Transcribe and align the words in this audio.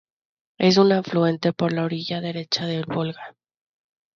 Es 0.57 0.77
una 0.79 0.97
afluente 0.97 1.53
por 1.53 1.73
la 1.73 1.83
orilla 1.83 2.21
derecha 2.21 2.65
del 2.65 2.85
Volga. 2.87 3.35